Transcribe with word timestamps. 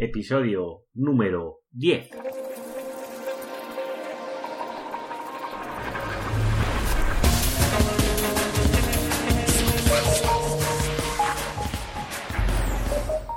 episodio 0.00 0.84
número 0.94 1.58
10. 1.72 2.10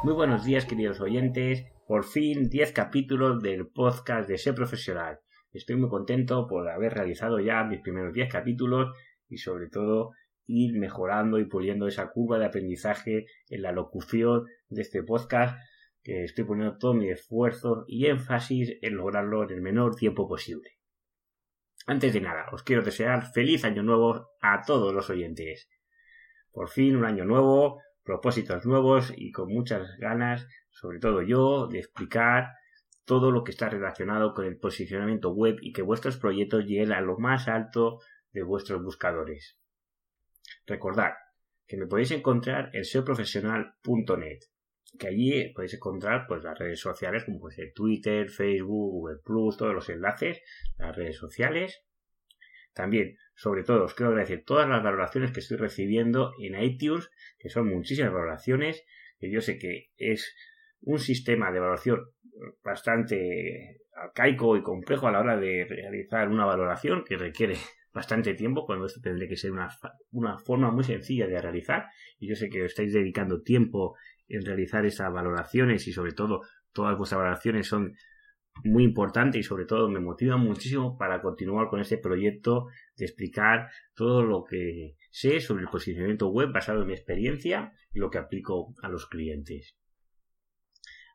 Muy 0.04 0.14
buenos 0.14 0.46
días 0.46 0.66
queridos 0.66 1.02
oyentes, 1.02 1.66
por 1.88 2.06
fin 2.06 2.48
10 2.48 2.74
capítulos 2.74 3.42
del 3.42 3.68
podcast 3.68 4.30
de 4.30 4.38
Ser 4.38 4.54
Profesional. 4.54 5.18
Estoy 5.52 5.78
muy 5.78 5.90
contento 5.90 6.46
por 6.48 6.70
haber 6.70 6.94
realizado 6.94 7.40
ya 7.40 7.64
mis 7.64 7.82
primeros 7.82 8.14
10 8.14 8.32
capítulos 8.32 8.96
y 9.28 9.38
sobre 9.38 9.68
todo 9.68 10.12
ir 10.46 10.78
mejorando 10.78 11.40
y 11.40 11.46
puliendo 11.46 11.88
esa 11.88 12.12
curva 12.12 12.38
de 12.38 12.46
aprendizaje 12.46 13.26
en 13.50 13.62
la 13.64 13.72
locución 13.72 14.46
de 14.70 14.84
este 14.84 15.02
podcast 15.02 15.58
que 16.04 16.24
estoy 16.24 16.44
poniendo 16.44 16.78
todo 16.78 16.94
mi 16.94 17.10
esfuerzo 17.10 17.86
y 17.88 18.08
énfasis 18.08 18.78
en 18.82 18.96
lograrlo 18.96 19.44
en 19.44 19.52
el 19.52 19.62
menor 19.62 19.96
tiempo 19.96 20.28
posible. 20.28 20.78
Antes 21.88 22.14
de 22.14 22.22
nada, 22.22 22.46
os 22.52 22.64
quiero 22.64 22.84
desear 22.84 23.32
feliz 23.32 23.66
año 23.66 23.84
nuevo 23.84 24.32
a 24.42 24.62
todos 24.66 24.94
los 24.94 25.10
oyentes. 25.10 25.70
Por 26.52 26.70
fin 26.70 26.96
un 26.96 27.06
año 27.06 27.26
nuevo, 27.26 27.82
propósitos 28.04 28.66
nuevos 28.66 29.14
y 29.16 29.32
con 29.32 29.50
muchas 29.50 29.98
ganas, 29.98 30.48
sobre 30.70 31.00
todo 31.00 31.22
yo, 31.22 31.68
de 31.68 31.80
explicar 31.80 32.50
todo 33.06 33.32
lo 33.32 33.44
que 33.44 33.52
está 33.52 33.70
relacionado 33.70 34.34
con 34.34 34.46
el 34.46 34.58
posicionamiento 34.58 35.32
web 35.32 35.58
y 35.62 35.74
que 35.74 35.82
vuestros 35.82 36.18
proyectos 36.18 36.66
lleguen 36.66 36.92
a 36.92 37.02
lo 37.02 37.18
más 37.18 37.48
alto 37.48 38.00
de 38.32 38.44
vuestros 38.44 38.84
buscadores. 38.84 39.58
Recordad 40.66 41.14
que 41.68 41.78
me 41.78 41.88
podéis 41.88 42.12
encontrar 42.12 42.70
en 42.74 42.86
seoprofesional.net, 42.86 44.40
que 44.98 45.08
allí 45.08 45.54
podéis 45.54 45.74
encontrar 45.74 46.26
pues 46.28 46.44
las 46.44 46.58
redes 46.58 46.80
sociales 46.80 47.24
como 47.24 47.40
puede 47.40 47.56
ser 47.56 47.74
Twitter, 47.74 48.30
Facebook, 48.30 48.92
Google 48.92 49.20
Plus, 49.24 49.58
todos 49.58 49.74
los 49.74 49.90
enlaces, 49.90 50.42
las 50.78 50.96
redes 50.96 51.18
sociales. 51.18 51.84
También, 52.74 53.18
sobre 53.36 53.64
todo, 53.64 53.84
os 53.84 53.94
quiero 53.94 54.12
agradecer 54.12 54.44
todas 54.46 54.68
las 54.68 54.84
valoraciones 54.84 55.32
que 55.32 55.42
estoy 55.42 55.58
recibiendo 55.58 56.34
en 56.40 56.62
iTunes, 56.62 57.10
que 57.38 57.50
son 57.50 57.68
muchísimas 57.68 58.14
valoraciones, 58.14 58.86
que 59.20 59.32
yo 59.32 59.42
sé 59.42 59.58
que 59.58 59.92
es 59.98 60.36
un 60.82 61.00
sistema 61.00 61.52
de 61.52 61.58
evaluación 61.58 62.00
bastante 62.64 63.82
arcaico 63.94 64.58
y 64.58 64.64
complejo 64.64 65.08
a 65.08 65.12
la 65.12 65.20
hora 65.20 65.38
de 65.38 65.66
realizar 65.66 66.30
una 66.30 66.46
valoración 66.46 67.04
que 67.04 67.18
requiere 67.18 67.56
bastante 67.94 68.34
tiempo, 68.34 68.66
cuando 68.66 68.86
esto 68.86 69.02
tendría 69.02 69.28
que 69.28 69.36
ser 69.36 69.52
una, 69.52 69.70
una 70.12 70.40
forma 70.40 70.72
muy 70.72 70.84
sencilla 70.84 71.28
de 71.28 71.42
realizar. 71.42 71.88
Y 72.20 72.30
yo 72.30 72.36
sé 72.36 72.50
que 72.50 72.64
estáis 72.64 72.94
dedicando 72.94 73.42
tiempo 73.42 73.96
en 74.36 74.46
realizar 74.46 74.86
esas 74.86 75.12
valoraciones 75.12 75.88
y 75.88 75.94
sobre 75.94 76.14
todo 76.14 76.42
todas 76.72 76.98
vuestras 76.98 77.20
valoraciones 77.20 77.68
son 77.68 77.94
muy 78.64 78.84
importantes 78.84 79.40
y 79.40 79.44
sobre 79.44 79.66
todo 79.66 79.90
me 79.90 80.00
motivan 80.00 80.42
muchísimo 80.42 80.98
para 80.98 81.22
continuar 81.22 81.68
con 81.70 81.80
este 81.80 81.98
proyecto 81.98 82.68
de 82.96 83.06
explicar 83.06 83.70
todo 83.96 84.24
lo 84.24 84.44
que 84.44 84.98
sé 85.10 85.40
sobre 85.40 85.64
el 85.64 85.70
posicionamiento 85.70 86.30
web 86.30 86.52
basado 86.54 86.82
en 86.82 86.88
mi 86.88 86.94
experiencia 86.94 87.74
y 87.94 88.00
lo 88.00 88.10
que 88.10 88.18
aplico 88.18 88.76
a 88.82 88.90
los 88.90 89.08
clientes. 89.08 89.78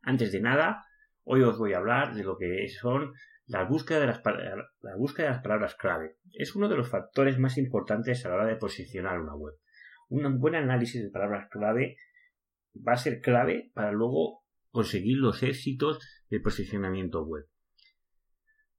Antes 0.03 0.33
de 0.33 0.41
nada, 0.41 0.85
hoy 1.25 1.43
os 1.43 1.59
voy 1.59 1.75
a 1.75 1.79
hablar 1.79 2.15
de 2.15 2.25
lo 2.25 2.37
que 2.37 2.69
son 2.69 3.13
la 3.47 3.65
búsqueda, 3.65 4.01
de 4.01 4.07
las, 4.07 4.23
la 4.25 4.97
búsqueda 4.97 5.27
de 5.27 5.33
las 5.35 5.43
palabras 5.43 5.75
clave. 5.77 6.17
Es 6.33 6.57
uno 6.57 6.69
de 6.69 6.77
los 6.77 6.89
factores 6.89 7.39
más 7.39 7.59
importantes 7.59 8.25
a 8.25 8.29
la 8.29 8.35
hora 8.37 8.47
de 8.47 8.57
posicionar 8.57 9.21
una 9.21 9.35
web. 9.35 9.55
Un 10.09 10.39
buen 10.39 10.55
análisis 10.55 11.03
de 11.03 11.11
palabras 11.11 11.49
clave 11.51 11.97
va 12.87 12.93
a 12.93 12.99
ser 12.99 13.21
clave 13.21 13.71
para 13.75 13.93
luego 13.93 14.45
conseguir 14.71 15.19
los 15.19 15.43
éxitos 15.43 15.99
del 16.31 16.43
posicionamiento 16.43 17.25
web. 17.25 17.47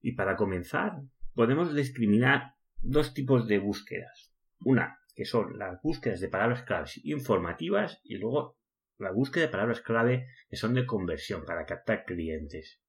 Y 0.01 0.13
para 0.13 0.35
comenzar, 0.35 1.01
podemos 1.33 1.73
discriminar 1.73 2.53
dos 2.81 3.13
tipos 3.13 3.47
de 3.47 3.59
búsquedas. 3.59 4.33
Una, 4.59 4.99
que 5.15 5.25
son 5.25 5.57
las 5.57 5.81
búsquedas 5.81 6.19
de 6.19 6.29
palabras 6.29 6.63
claves 6.63 6.99
informativas 7.03 7.99
y 8.03 8.17
luego 8.17 8.57
la 8.97 9.11
búsqueda 9.11 9.45
de 9.45 9.51
palabras 9.51 9.81
clave 9.81 10.27
que 10.49 10.57
son 10.57 10.73
de 10.73 10.85
conversión 10.85 11.45
para 11.45 11.65
captar 11.65 12.05
clientes. 12.05 12.81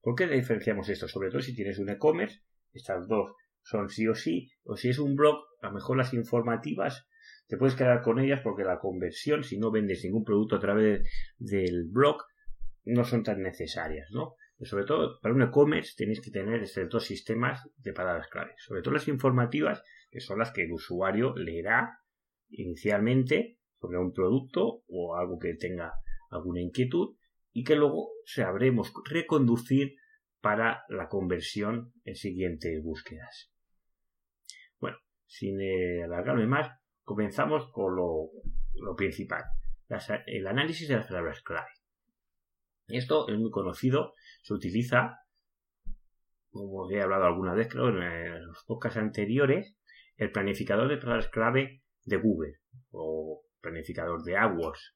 ¿Por 0.00 0.14
qué 0.14 0.26
diferenciamos 0.26 0.88
esto? 0.88 1.08
Sobre 1.08 1.30
todo 1.30 1.40
si 1.40 1.54
tienes 1.54 1.78
un 1.78 1.90
e-commerce, 1.90 2.42
estas 2.72 3.06
dos 3.06 3.34
son 3.62 3.88
sí 3.88 4.08
o 4.08 4.14
sí, 4.14 4.50
o 4.62 4.76
si 4.76 4.88
es 4.88 4.98
un 4.98 5.14
blog, 5.14 5.36
a 5.62 5.68
lo 5.68 5.74
mejor 5.74 5.96
las 5.96 6.14
informativas 6.14 7.06
te 7.48 7.56
puedes 7.56 7.74
quedar 7.74 8.02
con 8.02 8.18
ellas 8.18 8.40
porque 8.42 8.64
la 8.64 8.78
conversión, 8.78 9.44
si 9.44 9.58
no 9.58 9.70
vendes 9.70 10.04
ningún 10.04 10.24
producto 10.24 10.56
a 10.56 10.60
través 10.60 11.08
del 11.38 11.88
blog, 11.88 12.22
no 12.84 13.04
son 13.04 13.22
tan 13.22 13.42
necesarias, 13.42 14.08
¿no? 14.12 14.34
Sobre 14.62 14.84
todo 14.84 15.18
para 15.20 15.34
un 15.34 15.42
e-commerce 15.42 15.94
tenéis 15.96 16.20
que 16.20 16.30
tener 16.30 16.62
estos 16.62 16.88
dos 16.90 17.04
sistemas 17.04 17.62
de 17.78 17.92
palabras 17.92 18.28
claves. 18.28 18.56
Sobre 18.58 18.82
todo 18.82 18.94
las 18.94 19.08
informativas, 19.08 19.82
que 20.10 20.20
son 20.20 20.38
las 20.38 20.52
que 20.52 20.64
el 20.64 20.72
usuario 20.72 21.34
leerá 21.34 21.98
inicialmente 22.50 23.58
sobre 23.80 23.98
un 23.98 24.12
producto 24.12 24.82
o 24.88 25.16
algo 25.16 25.38
que 25.38 25.54
tenga 25.54 25.94
alguna 26.30 26.60
inquietud 26.60 27.16
y 27.52 27.64
que 27.64 27.74
luego 27.74 28.10
sabremos 28.26 28.92
reconducir 29.08 29.96
para 30.40 30.84
la 30.88 31.08
conversión 31.08 31.92
en 32.04 32.14
siguientes 32.16 32.82
búsquedas. 32.82 33.50
Bueno, 34.78 34.98
sin 35.26 35.60
eh, 35.60 36.02
alargarme 36.04 36.46
más, 36.46 36.70
Comenzamos 37.10 37.68
con 37.72 37.96
lo, 37.96 38.94
principal, 38.96 39.42
el 40.26 40.46
análisis 40.46 40.86
de 40.86 40.94
las 40.94 41.08
palabras 41.08 41.42
clave. 41.42 41.66
Esto 42.86 43.28
es 43.28 43.36
muy 43.36 43.50
conocido, 43.50 44.14
se 44.42 44.54
utiliza, 44.54 45.18
como 46.50 46.88
he 46.88 47.02
hablado 47.02 47.24
alguna 47.24 47.52
vez, 47.54 47.66
creo, 47.66 47.88
en 47.88 48.46
los 48.46 48.62
podcasts 48.64 48.96
anteriores, 48.96 49.76
el 50.18 50.30
planificador 50.30 50.88
de 50.88 50.98
palabras 50.98 51.26
clave 51.30 51.82
de 52.04 52.16
Google 52.16 52.60
o 52.92 53.42
planificador 53.60 54.22
de 54.22 54.36
AdWords. 54.36 54.94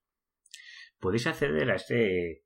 Podéis 1.01 1.27
acceder 1.27 1.69
a 1.69 1.75
este 1.75 2.45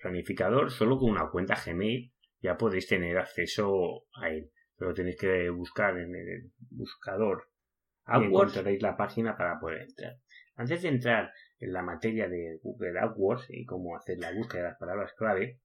planificador 0.00 0.70
solo 0.70 0.96
con 0.96 1.10
una 1.10 1.28
cuenta 1.28 1.60
Gmail, 1.60 2.14
ya 2.40 2.56
podéis 2.56 2.86
tener 2.86 3.18
acceso 3.18 4.04
a 4.22 4.30
él, 4.30 4.52
pero 4.76 4.94
tenéis 4.94 5.16
que 5.16 5.50
buscar 5.50 5.98
en 5.98 6.14
el 6.14 6.52
buscador 6.70 7.48
AdWords 8.08 8.54
tenéis 8.54 8.82
la 8.82 8.96
página 8.96 9.36
para 9.36 9.60
poder 9.60 9.82
entrar. 9.82 10.16
Antes 10.56 10.82
de 10.82 10.88
entrar 10.88 11.32
en 11.58 11.72
la 11.72 11.82
materia 11.82 12.28
de 12.28 12.58
Google 12.62 12.98
AdWords 12.98 13.46
y 13.50 13.64
cómo 13.64 13.96
hacer 13.96 14.18
la 14.18 14.32
búsqueda 14.32 14.62
de 14.62 14.68
las 14.70 14.78
palabras 14.78 15.12
clave, 15.12 15.60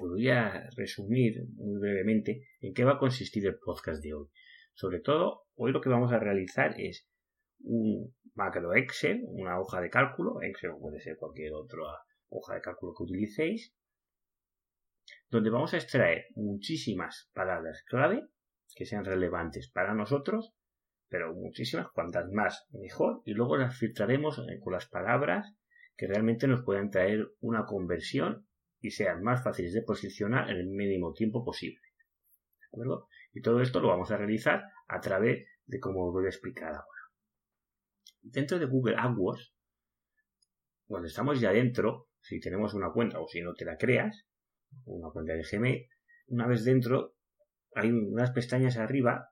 os 0.00 0.10
voy 0.10 0.28
a 0.28 0.68
resumir 0.76 1.46
muy 1.54 1.78
brevemente 1.78 2.48
en 2.60 2.74
qué 2.74 2.84
va 2.84 2.94
a 2.94 2.98
consistir 2.98 3.46
el 3.46 3.58
podcast 3.58 4.02
de 4.02 4.14
hoy. 4.14 4.26
Sobre 4.74 5.00
todo, 5.00 5.44
hoy 5.54 5.70
lo 5.70 5.80
que 5.80 5.88
vamos 5.88 6.12
a 6.12 6.18
realizar 6.18 6.74
es 6.78 7.08
un 7.60 8.12
macro 8.34 8.74
Excel, 8.74 9.22
una 9.28 9.60
hoja 9.60 9.80
de 9.80 9.90
cálculo, 9.90 10.42
Excel 10.42 10.72
puede 10.80 11.00
ser 11.00 11.16
cualquier 11.16 11.52
otra 11.52 11.82
hoja 12.28 12.54
de 12.54 12.60
cálculo 12.60 12.92
que 12.96 13.04
utilicéis, 13.04 13.72
donde 15.30 15.50
vamos 15.50 15.72
a 15.74 15.76
extraer 15.76 16.26
muchísimas 16.34 17.30
palabras 17.32 17.84
clave 17.86 18.26
que 18.74 18.86
sean 18.86 19.04
relevantes 19.04 19.70
para 19.70 19.94
nosotros 19.94 20.52
pero 21.14 21.32
muchísimas, 21.32 21.92
cuantas 21.92 22.28
más 22.32 22.66
mejor, 22.72 23.22
y 23.24 23.34
luego 23.34 23.56
las 23.56 23.78
filtraremos 23.78 24.36
eh, 24.48 24.58
con 24.58 24.72
las 24.72 24.86
palabras 24.86 25.54
que 25.96 26.08
realmente 26.08 26.48
nos 26.48 26.64
puedan 26.64 26.90
traer 26.90 27.28
una 27.38 27.66
conversión 27.66 28.48
y 28.80 28.90
sean 28.90 29.22
más 29.22 29.44
fáciles 29.44 29.72
de 29.74 29.82
posicionar 29.82 30.50
en 30.50 30.56
el 30.56 30.66
mínimo 30.66 31.12
tiempo 31.12 31.44
posible. 31.44 31.80
¿De 32.58 32.66
acuerdo? 32.66 33.06
Y 33.32 33.42
todo 33.42 33.60
esto 33.60 33.78
lo 33.78 33.86
vamos 33.86 34.10
a 34.10 34.16
realizar 34.16 34.64
a 34.88 35.00
través 35.00 35.46
de 35.66 35.78
como 35.78 36.08
os 36.08 36.12
voy 36.12 36.24
a 36.24 36.30
explicar 36.30 36.70
ahora. 36.70 37.02
Dentro 38.20 38.58
de 38.58 38.66
Google 38.66 38.96
AdWords, 38.98 39.54
cuando 40.88 41.06
estamos 41.06 41.40
ya 41.40 41.52
dentro, 41.52 42.08
si 42.22 42.40
tenemos 42.40 42.74
una 42.74 42.90
cuenta 42.90 43.20
o 43.20 43.28
si 43.28 43.40
no 43.40 43.54
te 43.54 43.64
la 43.64 43.76
creas, 43.76 44.26
una 44.84 45.10
cuenta 45.12 45.34
de 45.34 45.44
Gmail, 45.48 45.88
una 46.26 46.48
vez 46.48 46.64
dentro 46.64 47.14
hay 47.72 47.92
unas 47.92 48.32
pestañas 48.32 48.78
arriba 48.78 49.30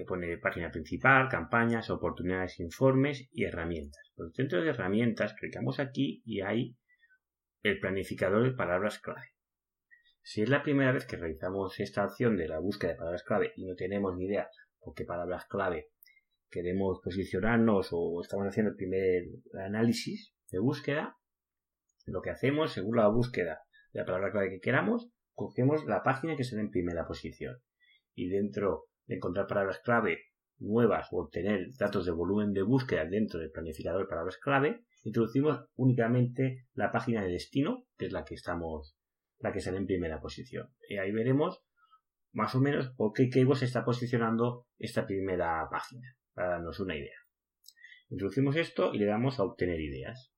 que 0.00 0.06
pone 0.06 0.38
página 0.38 0.70
principal, 0.70 1.28
campañas, 1.28 1.90
oportunidades, 1.90 2.58
informes 2.58 3.28
y 3.32 3.44
herramientas. 3.44 4.10
Pues 4.14 4.32
dentro 4.32 4.62
de 4.62 4.70
herramientas 4.70 5.34
clicamos 5.34 5.78
aquí 5.78 6.22
y 6.24 6.40
hay 6.40 6.74
el 7.62 7.78
planificador 7.80 8.44
de 8.44 8.52
palabras 8.52 8.98
clave. 8.98 9.34
Si 10.22 10.40
es 10.40 10.48
la 10.48 10.62
primera 10.62 10.92
vez 10.92 11.04
que 11.04 11.18
realizamos 11.18 11.78
esta 11.80 12.06
opción 12.06 12.38
de 12.38 12.48
la 12.48 12.60
búsqueda 12.60 12.92
de 12.92 12.96
palabras 12.96 13.24
clave 13.24 13.52
y 13.56 13.66
no 13.66 13.74
tenemos 13.74 14.16
ni 14.16 14.24
idea 14.24 14.48
por 14.78 14.94
qué 14.94 15.04
palabras 15.04 15.44
clave 15.44 15.90
queremos 16.48 17.00
posicionarnos 17.04 17.88
o 17.92 18.22
estamos 18.22 18.46
haciendo 18.46 18.70
el 18.70 18.76
primer 18.76 19.24
análisis 19.62 20.34
de 20.50 20.60
búsqueda, 20.60 21.18
lo 22.06 22.22
que 22.22 22.30
hacemos, 22.30 22.72
según 22.72 22.96
la 22.96 23.08
búsqueda 23.08 23.60
de 23.92 24.00
la 24.00 24.06
palabra 24.06 24.32
clave 24.32 24.48
que 24.48 24.60
queramos, 24.60 25.10
cogemos 25.34 25.84
la 25.84 26.02
página 26.02 26.36
que 26.36 26.44
se 26.44 26.58
en 26.58 26.70
primera 26.70 27.06
posición. 27.06 27.58
Y 28.14 28.30
dentro 28.30 28.89
encontrar 29.14 29.46
palabras 29.46 29.80
clave 29.84 30.18
nuevas 30.58 31.08
o 31.10 31.22
obtener 31.22 31.68
datos 31.78 32.04
de 32.04 32.12
volumen 32.12 32.52
de 32.52 32.62
búsqueda 32.62 33.04
dentro 33.04 33.40
del 33.40 33.50
planificador 33.50 34.02
de 34.02 34.08
palabras 34.08 34.38
clave, 34.38 34.84
introducimos 35.02 35.64
únicamente 35.74 36.66
la 36.74 36.92
página 36.92 37.22
de 37.22 37.32
destino, 37.32 37.86
que 37.96 38.06
es 38.06 38.12
la 38.12 38.24
que 38.24 38.34
estamos, 38.34 38.96
la 39.38 39.52
que 39.52 39.60
sale 39.60 39.78
en 39.78 39.86
primera 39.86 40.20
posición. 40.20 40.68
Y 40.88 40.98
ahí 40.98 41.12
veremos 41.12 41.62
más 42.32 42.54
o 42.54 42.60
menos 42.60 42.90
por 42.96 43.12
qué 43.12 43.28
keyword 43.28 43.58
se 43.58 43.64
está 43.64 43.84
posicionando 43.84 44.66
esta 44.78 45.06
primera 45.06 45.66
página, 45.70 46.16
para 46.34 46.50
darnos 46.50 46.78
una 46.80 46.96
idea. 46.96 47.16
Introducimos 48.08 48.56
esto 48.56 48.92
y 48.92 48.98
le 48.98 49.06
damos 49.06 49.38
a 49.38 49.44
obtener 49.44 49.80
ideas. 49.80 50.32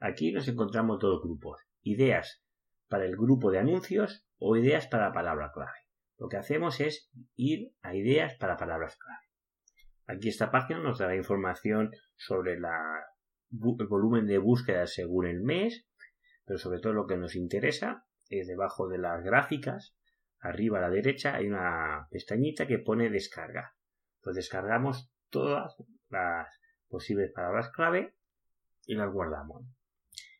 Aquí 0.00 0.32
nos 0.32 0.48
encontramos 0.48 0.98
dos 1.00 1.22
grupos. 1.22 1.60
Ideas 1.82 2.42
para 2.88 3.04
el 3.04 3.16
grupo 3.16 3.50
de 3.50 3.58
anuncios 3.58 4.26
o 4.38 4.56
ideas 4.56 4.86
para 4.86 5.08
la 5.08 5.12
palabra 5.12 5.50
clave. 5.52 5.77
Lo 6.18 6.28
que 6.28 6.36
hacemos 6.36 6.80
es 6.80 7.10
ir 7.36 7.72
a 7.82 7.94
ideas 7.94 8.34
para 8.34 8.56
palabras 8.56 8.96
clave. 8.96 9.28
Aquí 10.06 10.28
esta 10.28 10.50
página 10.50 10.80
nos 10.80 10.98
dará 10.98 11.14
información 11.14 11.90
sobre 12.16 12.54
el 12.54 12.62
volumen 13.50 14.26
de 14.26 14.38
búsqueda 14.38 14.86
según 14.86 15.26
el 15.26 15.42
mes, 15.42 15.86
pero 16.44 16.58
sobre 16.58 16.80
todo 16.80 16.92
lo 16.92 17.06
que 17.06 17.16
nos 17.16 17.36
interesa 17.36 18.06
es 18.30 18.46
debajo 18.46 18.88
de 18.88 18.98
las 18.98 19.22
gráficas, 19.22 19.96
arriba 20.40 20.78
a 20.78 20.82
la 20.82 20.90
derecha 20.90 21.34
hay 21.34 21.46
una 21.46 22.08
pestañita 22.10 22.66
que 22.66 22.78
pone 22.78 23.10
descarga. 23.10 23.74
Pues 24.20 24.34
descargamos 24.34 25.12
todas 25.30 25.76
las 26.08 26.48
posibles 26.88 27.30
palabras 27.32 27.70
clave 27.70 28.14
y 28.86 28.94
las 28.94 29.12
guardamos. 29.12 29.64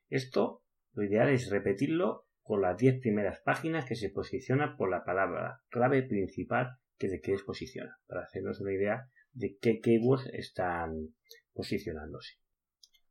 Esto 0.08 0.62
lo 0.92 1.04
ideal 1.04 1.28
es 1.28 1.50
repetirlo 1.50 2.27
con 2.48 2.62
las 2.62 2.78
10 2.78 3.00
primeras 3.02 3.42
páginas 3.44 3.84
que 3.84 3.94
se 3.94 4.08
posicionan 4.08 4.78
por 4.78 4.88
la 4.88 5.04
palabra 5.04 5.60
clave 5.68 6.02
principal 6.02 6.78
que 6.96 7.08
de 7.08 7.20
qué 7.20 7.34
es 7.34 7.42
posiciona, 7.42 7.98
para 8.06 8.22
hacernos 8.22 8.58
una 8.62 8.72
idea 8.72 9.10
de 9.32 9.58
qué 9.60 9.80
keywords 9.80 10.30
están 10.32 11.10
posicionándose. 11.52 12.36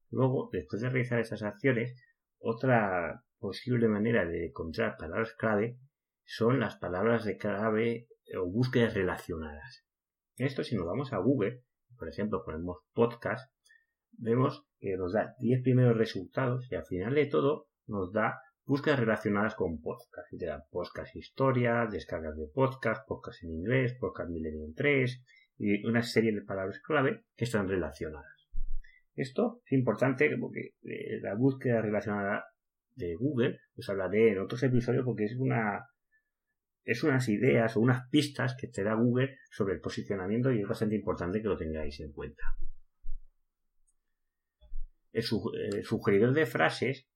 Luego, 0.09 0.49
después 0.51 0.81
de 0.81 0.89
realizar 0.89 1.19
estas 1.19 1.43
acciones, 1.43 1.95
otra 2.39 3.25
posible 3.37 3.87
manera 3.87 4.25
de 4.25 4.47
encontrar 4.47 4.97
palabras 4.97 5.33
clave 5.33 5.77
son 6.25 6.59
las 6.59 6.77
palabras 6.77 7.23
de 7.23 7.37
clave 7.37 8.07
o 8.35 8.49
búsquedas 8.49 8.95
relacionadas. 8.95 9.85
Esto 10.37 10.63
si 10.63 10.75
nos 10.75 10.87
vamos 10.87 11.13
a 11.13 11.19
Google, 11.19 11.61
por 11.95 12.09
ejemplo, 12.09 12.43
ponemos 12.43 12.79
podcast, 12.91 13.53
vemos 14.13 14.65
que 14.79 14.97
nos 14.97 15.13
da 15.13 15.35
10 15.37 15.61
primeros 15.61 15.95
resultados 15.95 16.71
y 16.71 16.75
al 16.75 16.87
final 16.87 17.13
de 17.13 17.27
todo 17.27 17.67
nos 17.85 18.11
da 18.11 18.39
búsquedas 18.67 18.99
relacionadas 18.99 19.55
con 19.55 19.79
podcast. 19.81 20.31
Y 20.33 20.37
te 20.37 20.47
podcast 20.69 21.15
historia, 21.15 21.87
descargas 21.89 22.35
de 22.35 22.47
podcast, 22.47 23.07
podcast 23.07 23.43
en 23.43 23.51
inglés, 23.51 23.95
podcast 23.99 24.29
Millennium 24.29 24.73
3 24.75 25.23
y 25.57 25.85
una 25.87 26.03
serie 26.03 26.33
de 26.33 26.41
palabras 26.41 26.79
clave 26.81 27.23
que 27.35 27.45
están 27.45 27.67
relacionadas. 27.67 28.49
Esto 29.15 29.61
es 29.65 29.71
importante 29.71 30.29
porque 30.37 30.75
eh, 30.83 31.19
la 31.21 31.33
búsqueda 31.33 31.81
relacionada 31.81 32.45
de 32.95 33.15
Google, 33.15 33.59
os 33.77 33.89
hablaré 33.89 34.33
en 34.33 34.39
otros 34.39 34.61
episodios 34.63 35.05
porque 35.05 35.25
es 35.25 35.35
una 35.37 35.87
es 36.83 37.03
unas 37.03 37.27
ideas 37.27 37.75
o 37.75 37.81
unas 37.81 38.07
pistas 38.09 38.55
que 38.59 38.67
te 38.67 38.83
da 38.83 38.93
Google 38.93 39.37
sobre 39.51 39.73
el 39.73 39.81
posicionamiento 39.81 40.51
y 40.51 40.61
es 40.61 40.67
bastante 40.67 40.95
importante 40.95 41.41
que 41.41 41.47
lo 41.47 41.57
tengáis 41.57 41.99
en 41.99 42.13
cuenta. 42.13 42.43
El, 45.11 45.23
sugeridor 45.83 46.33
de 46.33 46.45
frases 46.45 47.07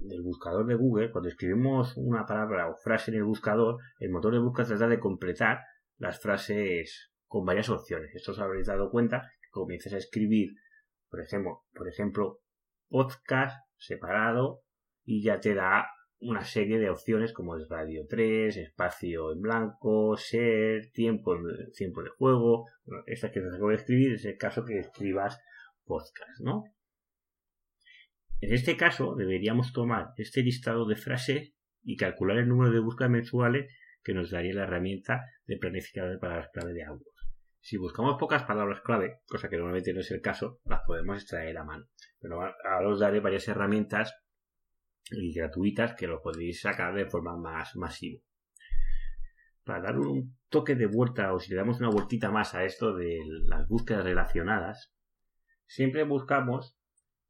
del 0.00 0.22
buscador 0.22 0.66
de 0.66 0.74
Google, 0.74 1.10
cuando 1.10 1.28
escribimos 1.28 1.96
una 1.96 2.26
palabra 2.26 2.68
o 2.68 2.76
frase 2.76 3.10
en 3.10 3.18
el 3.18 3.24
buscador, 3.24 3.78
el 3.98 4.10
motor 4.10 4.32
de 4.32 4.40
búsqueda 4.40 4.68
trata 4.68 4.88
de 4.88 5.00
completar 5.00 5.60
las 5.98 6.20
frases 6.20 7.10
con 7.26 7.44
varias 7.44 7.68
opciones. 7.70 8.14
Esto 8.14 8.32
os 8.32 8.38
habréis 8.38 8.66
dado 8.66 8.90
cuenta 8.90 9.30
que 9.40 9.50
comienzas 9.50 9.92
a 9.92 9.98
escribir, 9.98 10.50
por 11.08 11.20
ejemplo, 11.20 11.64
por 11.72 11.88
ejemplo, 11.88 12.40
podcast 12.88 13.56
separado 13.76 14.62
y 15.04 15.22
ya 15.22 15.40
te 15.40 15.54
da 15.54 15.86
una 16.18 16.44
serie 16.44 16.78
de 16.78 16.90
opciones 16.90 17.32
como 17.32 17.56
es 17.56 17.68
radio 17.68 18.06
3, 18.08 18.56
espacio 18.56 19.32
en 19.32 19.40
blanco, 19.40 20.16
ser, 20.16 20.90
tiempo, 20.92 21.36
tiempo 21.76 22.02
de 22.02 22.10
juego. 22.10 22.66
esta 23.06 23.30
que 23.30 23.40
os 23.40 23.54
acabo 23.54 23.70
de 23.70 23.76
escribir 23.76 24.14
es 24.14 24.24
el 24.24 24.36
caso 24.36 24.64
que 24.64 24.78
escribas 24.78 25.38
podcast, 25.84 26.40
¿no? 26.40 26.64
En 28.40 28.52
este 28.52 28.76
caso, 28.76 29.14
deberíamos 29.14 29.72
tomar 29.72 30.12
este 30.16 30.42
listado 30.42 30.86
de 30.86 30.96
frases 30.96 31.54
y 31.82 31.96
calcular 31.96 32.36
el 32.36 32.48
número 32.48 32.70
de 32.70 32.80
búsquedas 32.80 33.10
mensuales 33.10 33.72
que 34.02 34.12
nos 34.12 34.30
daría 34.30 34.54
la 34.54 34.64
herramienta 34.64 35.24
de 35.46 35.56
planificador 35.56 36.10
de 36.12 36.18
palabras 36.18 36.50
clave 36.52 36.74
de 36.74 36.84
audio. 36.84 37.06
Si 37.60 37.78
buscamos 37.78 38.16
pocas 38.18 38.44
palabras 38.44 38.80
clave, 38.82 39.20
cosa 39.26 39.48
que 39.48 39.56
normalmente 39.56 39.92
no 39.92 40.00
es 40.00 40.10
el 40.10 40.20
caso, 40.20 40.60
las 40.64 40.82
podemos 40.86 41.16
extraer 41.16 41.56
a 41.58 41.64
mano. 41.64 41.86
Pero 42.20 42.40
ahora 42.40 42.88
os 42.88 43.00
daré 43.00 43.20
varias 43.20 43.48
herramientas 43.48 44.14
y 45.10 45.32
gratuitas 45.32 45.94
que 45.94 46.06
lo 46.06 46.20
podéis 46.20 46.60
sacar 46.60 46.94
de 46.94 47.06
forma 47.06 47.36
más 47.36 47.74
masiva. 47.74 48.20
Para 49.64 49.80
dar 49.80 49.98
un 49.98 50.36
toque 50.48 50.76
de 50.76 50.86
vuelta 50.86 51.32
o 51.32 51.40
si 51.40 51.50
le 51.50 51.56
damos 51.56 51.80
una 51.80 51.90
vueltita 51.90 52.30
más 52.30 52.54
a 52.54 52.64
esto 52.64 52.94
de 52.94 53.18
las 53.46 53.66
búsquedas 53.66 54.04
relacionadas, 54.04 54.92
siempre 55.66 56.04
buscamos 56.04 56.75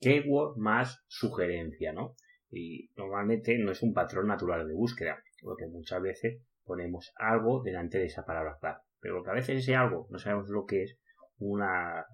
keyword 0.01 0.57
más 0.57 1.05
sugerencia, 1.09 1.93
¿no? 1.93 2.15
Y 2.51 2.91
normalmente 2.97 3.59
no 3.59 3.73
es 3.73 3.83
un 3.83 3.93
patrón 3.93 4.29
natural 4.29 4.67
de 4.67 4.75
búsqueda, 4.75 5.23
porque 5.43 5.67
muchas 5.67 6.01
veces 6.01 6.43
ponemos 6.65 7.13
algo 7.17 7.63
delante 7.63 7.99
de 7.99 8.07
esa 8.07 8.25
palabra 8.25 8.57
clave. 8.61 8.81
Pero 9.01 9.17
lo 9.17 9.23
que 9.23 9.31
a 9.31 9.35
veces 9.35 9.59
ese 9.59 9.75
algo 9.75 10.07
no 10.11 10.19
sabemos 10.19 10.49
lo 10.49 10.65
que 10.65 10.83
es, 10.83 10.99
una 11.39 12.07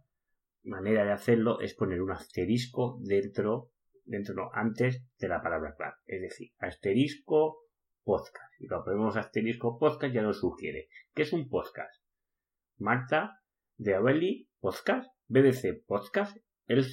manera 0.65 1.05
de 1.05 1.13
hacerlo 1.13 1.61
es 1.61 1.75
poner 1.75 2.03
un 2.03 2.13
asterisco 2.13 2.99
dentro, 3.03 3.71
dentro 4.05 4.51
antes 4.55 5.05
de 5.19 5.29
la 5.29 5.43
palabra 5.43 5.75
clave. 5.77 5.95
Es 6.07 6.21
decir, 6.21 6.53
asterisco 6.59 7.63
podcast. 8.05 8.53
Y 8.59 8.67
cuando 8.67 8.85
ponemos 8.85 9.17
asterisco 9.17 9.79
podcast 9.79 10.15
ya 10.15 10.23
nos 10.23 10.41
sugiere. 10.41 10.89
¿Qué 11.15 11.23
es 11.23 11.33
un 11.33 11.49
podcast? 11.49 12.03
Marta 12.79 13.41
de 13.77 13.95
Abeli 13.95 14.49
podcast, 14.61 15.09
BBC 15.29 15.85
podcast, 15.87 16.37
el 16.67 16.85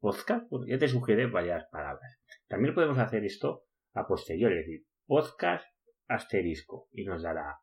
podcast, 0.00 0.48
pues 0.48 0.62
ya 0.68 0.78
te 0.78 0.88
sugiere 0.88 1.26
varias 1.26 1.64
palabras. 1.70 2.20
También 2.46 2.74
podemos 2.74 2.98
hacer 2.98 3.24
esto 3.24 3.64
a 3.94 4.06
posteriori, 4.06 4.58
es 4.58 4.66
decir, 4.66 4.86
podcast 5.06 5.64
asterisco 6.06 6.88
y 6.92 7.04
nos 7.04 7.22
dará 7.22 7.58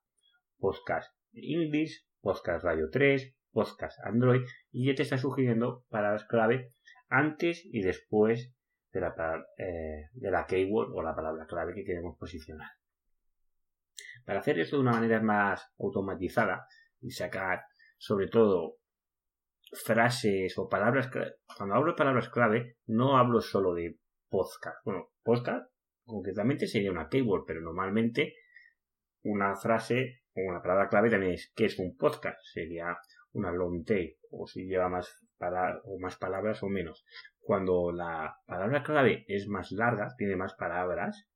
podcast 0.57 1.13
English, 1.33 2.05
podcast 2.21 2.63
Radio 2.63 2.89
3, 2.91 3.35
podcast 3.51 3.99
Android 4.03 4.41
y 4.71 4.87
ya 4.87 4.95
te 4.95 5.03
está 5.03 5.17
sugiriendo 5.17 5.85
palabras 5.89 6.25
clave 6.25 6.73
antes 7.07 7.63
y 7.65 7.81
después 7.81 8.53
de 8.91 9.01
la, 9.01 9.13
eh, 9.57 10.09
de 10.13 10.31
la 10.31 10.45
keyword 10.45 10.91
o 10.93 11.01
la 11.01 11.15
palabra 11.15 11.45
clave 11.45 11.73
que 11.73 11.83
queremos 11.83 12.17
posicionar. 12.17 12.69
Para 14.25 14.39
hacer 14.39 14.59
esto 14.59 14.75
de 14.75 14.81
una 14.81 14.91
manera 14.91 15.21
más 15.21 15.71
automatizada 15.79 16.67
y 17.01 17.11
sacar 17.11 17.63
sobre 17.97 18.27
todo 18.27 18.77
frases 19.75 20.57
o 20.57 20.67
palabras 20.67 21.07
clave. 21.07 21.35
Cuando 21.57 21.75
hablo 21.75 21.91
de 21.91 21.97
palabras 21.97 22.29
clave, 22.29 22.77
no 22.87 23.17
hablo 23.17 23.41
solo 23.41 23.73
de 23.73 23.97
podcast. 24.29 24.77
Bueno, 24.85 25.11
podcast 25.23 25.71
concretamente 26.05 26.67
sería 26.67 26.91
una 26.91 27.09
keyword, 27.09 27.45
pero 27.45 27.61
normalmente 27.61 28.35
una 29.23 29.55
frase 29.55 30.21
o 30.35 30.41
una 30.41 30.61
palabra 30.61 30.89
clave 30.89 31.09
también 31.09 31.33
es 31.33 31.51
¿qué 31.55 31.65
es 31.65 31.79
un 31.79 31.95
podcast? 31.97 32.39
Sería 32.43 32.97
una 33.33 33.51
long 33.51 33.83
tail, 33.83 34.17
o 34.31 34.47
si 34.47 34.65
lleva 34.65 34.89
más, 34.89 35.25
o 35.83 35.99
más 35.99 36.17
palabras 36.17 36.63
o 36.63 36.69
menos. 36.69 37.05
Cuando 37.39 37.91
la 37.91 38.37
palabra 38.45 38.83
clave 38.83 39.25
es 39.27 39.47
más 39.47 39.71
larga, 39.71 40.15
tiene 40.17 40.35
más 40.35 40.53
palabras, 40.55 41.27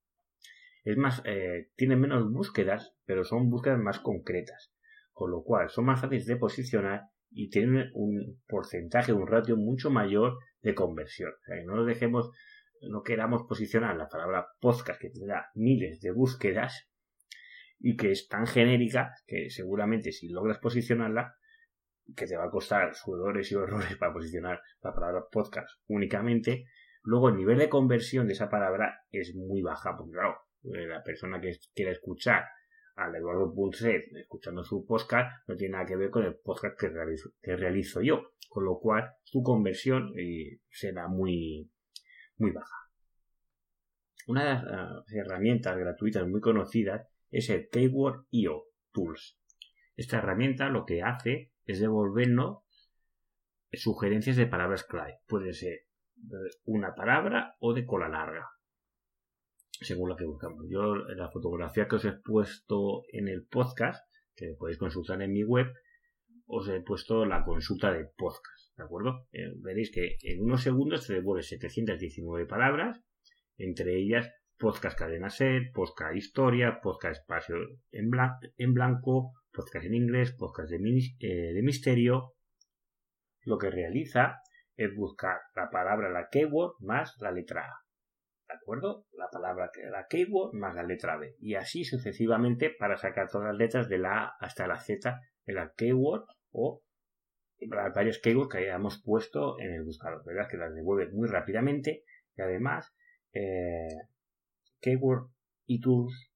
es 0.83 0.97
más, 0.97 1.21
eh, 1.25 1.69
tiene 1.75 1.95
menos 1.95 2.31
búsquedas, 2.31 2.95
pero 3.05 3.23
son 3.23 3.49
búsquedas 3.49 3.79
más 3.79 3.99
concretas. 3.99 4.73
Con 5.11 5.31
lo 5.31 5.43
cual 5.43 5.69
son 5.69 5.85
más 5.85 5.99
fáciles 5.99 6.25
de 6.25 6.37
posicionar 6.37 7.09
y 7.31 7.49
tienen 7.49 7.89
un 7.93 8.41
porcentaje, 8.47 9.13
un 9.13 9.27
ratio 9.27 9.57
mucho 9.57 9.89
mayor 9.89 10.37
de 10.61 10.73
conversión. 10.75 11.31
No 11.65 11.75
lo 11.75 11.85
dejemos, 11.85 12.31
no 12.81 13.03
queramos 13.03 13.43
posicionar 13.43 13.95
la 13.95 14.07
palabra 14.07 14.47
podcast 14.59 14.99
que 14.99 15.09
tendrá 15.09 15.49
miles 15.53 15.99
de 16.01 16.11
búsquedas 16.11 16.89
y 17.79 17.95
que 17.95 18.11
es 18.11 18.27
tan 18.27 18.45
genérica 18.45 19.13
que 19.25 19.49
seguramente 19.49 20.11
si 20.11 20.29
logras 20.29 20.59
posicionarla, 20.59 21.35
que 22.15 22.25
te 22.25 22.35
va 22.35 22.45
a 22.45 22.49
costar 22.49 22.95
sudores 22.95 23.51
y 23.51 23.55
horrores 23.55 23.95
para 23.97 24.13
posicionar 24.13 24.59
la 24.81 24.93
palabra 24.93 25.25
podcast 25.31 25.69
únicamente, 25.87 26.65
luego 27.03 27.29
el 27.29 27.37
nivel 27.37 27.59
de 27.59 27.69
conversión 27.69 28.27
de 28.27 28.33
esa 28.33 28.49
palabra 28.49 29.01
es 29.11 29.35
muy 29.35 29.61
baja, 29.61 29.95
porque 29.95 30.13
claro, 30.13 30.37
eh, 30.63 30.87
la 30.87 31.03
persona 31.03 31.39
que 31.39 31.57
quiere 31.73 31.91
escuchar 31.91 32.45
al 32.99 33.15
Eduardo 33.15 33.53
Punset 33.53 34.03
escuchando 34.15 34.63
su 34.63 34.85
podcast 34.85 35.31
no 35.47 35.55
tiene 35.55 35.73
nada 35.73 35.85
que 35.85 35.95
ver 35.95 36.09
con 36.09 36.25
el 36.25 36.35
podcast 36.35 36.77
que 36.79 37.55
realizo, 37.55 38.01
yo, 38.01 38.33
con 38.49 38.65
lo 38.65 38.79
cual 38.79 39.11
su 39.23 39.41
conversión 39.41 40.13
eh, 40.17 40.59
será 40.69 41.07
muy, 41.07 41.71
muy 42.37 42.51
baja. 42.51 42.75
Una 44.27 44.43
de 44.43 44.53
las 44.53 45.11
herramientas 45.13 45.77
gratuitas 45.77 46.27
muy 46.27 46.41
conocidas 46.41 47.07
es 47.31 47.49
el 47.49 47.69
Keyword 47.69 48.25
IO 48.31 48.65
Tools. 48.91 49.39
Esta 49.95 50.17
herramienta 50.17 50.69
lo 50.69 50.85
que 50.85 51.01
hace 51.01 51.51
es 51.65 51.79
devolvernos 51.79 52.63
sugerencias 53.71 54.37
de 54.37 54.47
palabras 54.47 54.83
clave. 54.83 55.19
Puede 55.27 55.53
ser 55.53 55.85
una 56.65 56.95
palabra 56.95 57.55
o 57.59 57.73
de 57.73 57.85
cola 57.85 58.09
larga, 58.09 58.49
según 59.81 60.09
lo 60.09 60.15
que 60.15 60.25
buscamos. 60.25 60.65
Yo, 60.69 60.95
la 60.95 61.29
fotografía 61.29 61.87
que 61.87 61.95
os 61.95 62.05
he 62.05 62.13
puesto 62.13 63.03
en 63.11 63.27
el 63.27 63.45
podcast, 63.45 64.03
que 64.35 64.55
podéis 64.57 64.77
consultar 64.77 65.21
en 65.21 65.33
mi 65.33 65.43
web, 65.43 65.67
os 66.45 66.67
he 66.67 66.81
puesto 66.81 67.25
la 67.25 67.43
consulta 67.43 67.91
de 67.91 68.05
podcast, 68.17 68.75
¿de 68.75 68.83
acuerdo? 68.83 69.27
Eh, 69.31 69.53
veréis 69.61 69.91
que 69.91 70.17
en 70.23 70.43
unos 70.43 70.63
segundos 70.63 71.03
se 71.05 71.13
devuelve 71.13 71.43
719 71.43 72.45
palabras, 72.47 72.99
entre 73.57 73.95
ellas 73.97 74.29
podcast 74.57 74.97
cadena 74.97 75.29
set, 75.29 75.71
podcast 75.73 76.15
historia, 76.15 76.79
podcast 76.81 77.21
espacio 77.21 77.55
en, 77.91 78.09
blanco, 78.73 79.33
podcast 79.53 79.85
en 79.85 79.93
inglés, 79.93 80.33
podcast 80.33 80.71
eh, 80.71 81.53
de, 81.53 81.61
misterio. 81.63 82.33
Lo 83.43 83.57
que 83.57 83.69
realiza 83.69 84.41
es 84.75 84.93
buscar 84.95 85.37
la 85.55 85.69
palabra, 85.69 86.09
la 86.09 86.27
keyword, 86.29 86.73
más 86.81 87.15
la 87.21 87.31
letra 87.31 87.61
A. 87.61 87.88
La 89.13 89.29
palabra, 89.31 89.71
la 89.91 90.07
keyword 90.07 90.53
más 90.53 90.75
la 90.75 90.83
letra 90.83 91.17
B. 91.17 91.35
Y 91.39 91.55
así 91.55 91.83
sucesivamente 91.83 92.69
para 92.69 92.97
sacar 92.97 93.29
todas 93.29 93.47
las 93.47 93.57
letras 93.57 93.89
de 93.89 93.97
la 93.97 94.23
A 94.23 94.35
hasta 94.39 94.67
la 94.67 94.79
Z 94.79 95.19
en 95.45 95.55
la 95.55 95.73
keyword 95.75 96.25
o 96.51 96.83
las 97.59 97.93
varias 97.93 98.19
keywords 98.19 98.51
que 98.51 98.59
hayamos 98.59 99.01
puesto 99.03 99.59
en 99.59 99.73
el 99.73 99.83
buscador. 99.83 100.23
¿Verdad? 100.25 100.47
Que 100.49 100.57
las 100.57 100.73
devuelve 100.73 101.11
muy 101.11 101.27
rápidamente 101.27 102.03
y 102.35 102.41
además 102.41 102.93
eh, 103.33 103.89
Keyword 104.79 105.29
y 105.65 105.81
Tools 105.81 106.31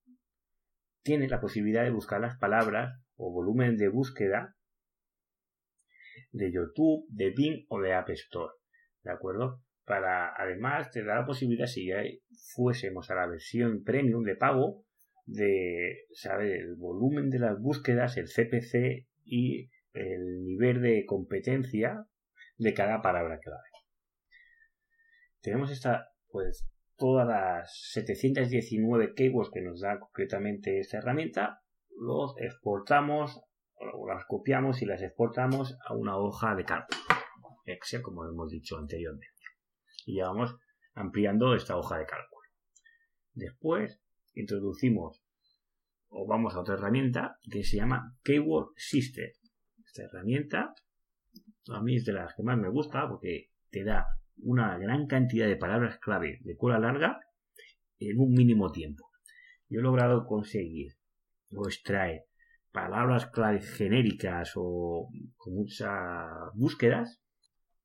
tiene 1.01 1.27
la 1.27 1.41
posibilidad 1.41 1.83
de 1.83 1.91
buscar 1.91 2.21
las 2.21 2.37
palabras 2.37 2.99
o 3.15 3.31
volumen 3.31 3.77
de 3.77 3.89
búsqueda 3.89 4.55
de 6.31 6.51
YouTube, 6.51 7.05
de 7.09 7.31
Bing 7.31 7.65
o 7.69 7.79
de 7.79 7.93
App 7.93 8.09
Store. 8.09 8.53
¿De 9.03 9.11
acuerdo? 9.11 9.62
Para, 9.85 10.33
además, 10.35 10.91
te 10.91 11.03
da 11.03 11.15
la 11.15 11.25
posibilidad, 11.25 11.65
si 11.65 11.87
ya 11.87 12.03
fuésemos 12.55 13.09
a 13.11 13.15
la 13.15 13.27
versión 13.27 13.83
premium 13.83 14.23
de 14.23 14.35
pago, 14.35 14.85
de 15.25 16.05
saber 16.11 16.51
el 16.51 16.75
volumen 16.75 17.29
de 17.29 17.39
las 17.39 17.59
búsquedas, 17.59 18.17
el 18.17 18.27
CPC 18.27 19.07
y 19.25 19.69
el 19.93 20.43
nivel 20.43 20.81
de 20.81 21.05
competencia 21.05 22.05
de 22.57 22.73
cada 22.73 23.01
palabra 23.01 23.39
clave. 23.39 23.61
Tenemos 25.41 25.71
esta, 25.71 26.09
pues, 26.29 26.65
todas 26.95 27.27
las 27.27 27.91
719 27.91 29.13
keywords 29.13 29.51
que 29.51 29.61
nos 29.61 29.81
da 29.81 29.99
concretamente 29.99 30.79
esta 30.79 30.97
herramienta, 30.99 31.61
los 31.97 32.35
exportamos 32.37 33.41
o 33.93 34.07
las 34.07 34.25
copiamos 34.25 34.81
y 34.81 34.85
las 34.85 35.01
exportamos 35.01 35.77
a 35.85 35.93
una 35.93 36.17
hoja 36.17 36.55
de 36.55 36.63
cálculo. 36.63 37.01
Excel, 37.65 38.01
como 38.01 38.25
hemos 38.25 38.49
dicho 38.49 38.77
anteriormente. 38.77 39.32
Y 40.05 40.17
ya 40.17 40.27
vamos 40.27 40.55
ampliando 40.93 41.55
esta 41.55 41.77
hoja 41.77 41.97
de 41.97 42.05
cálculo. 42.05 42.47
Después 43.33 44.01
introducimos 44.33 45.23
o 46.09 46.27
vamos 46.27 46.53
a 46.53 46.59
otra 46.59 46.75
herramienta 46.75 47.39
que 47.49 47.63
se 47.63 47.77
llama 47.77 48.15
Keyword 48.23 48.73
System. 48.75 49.31
Esta 49.85 50.03
herramienta 50.03 50.73
a 51.69 51.81
mí 51.81 51.95
es 51.95 52.05
de 52.05 52.13
las 52.13 52.33
que 52.35 52.43
más 52.43 52.57
me 52.57 52.69
gusta 52.69 53.07
porque 53.07 53.49
te 53.69 53.83
da 53.83 54.05
una 54.37 54.77
gran 54.77 55.07
cantidad 55.07 55.47
de 55.47 55.55
palabras 55.55 55.97
clave 55.99 56.39
de 56.41 56.55
cola 56.57 56.79
larga 56.79 57.19
en 57.99 58.19
un 58.19 58.33
mínimo 58.33 58.71
tiempo. 58.71 59.09
Yo 59.69 59.79
he 59.79 59.83
logrado 59.83 60.25
conseguir 60.25 60.93
o 61.55 61.67
extraer 61.67 62.25
palabras 62.71 63.27
clave 63.27 63.61
genéricas 63.61 64.53
o 64.55 65.07
con 65.37 65.53
muchas 65.53 66.29
búsquedas, 66.55 67.21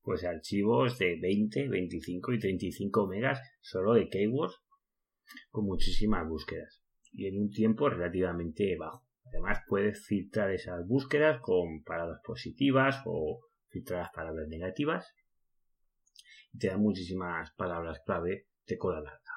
pues 0.09 0.23
archivos 0.23 0.97
de 0.97 1.19
20, 1.21 1.67
25 1.67 2.33
y 2.33 2.39
35 2.39 3.05
megas 3.05 3.39
solo 3.61 3.93
de 3.93 4.09
keywords 4.09 4.59
con 5.51 5.65
muchísimas 5.65 6.27
búsquedas 6.27 6.81
y 7.11 7.27
en 7.27 7.39
un 7.39 7.51
tiempo 7.51 7.91
relativamente 7.91 8.75
bajo. 8.75 9.05
Además 9.27 9.59
puedes 9.67 10.03
filtrar 10.07 10.49
esas 10.49 10.87
búsquedas 10.87 11.39
con 11.41 11.83
palabras 11.83 12.21
positivas 12.23 13.03
o 13.05 13.41
filtrar 13.67 13.99
las 13.99 14.11
palabras 14.11 14.47
negativas 14.47 15.13
te 16.57 16.69
da 16.69 16.77
muchísimas 16.79 17.51
palabras 17.51 18.01
clave 18.03 18.47
de 18.65 18.77
cola 18.79 19.01
larga. 19.01 19.33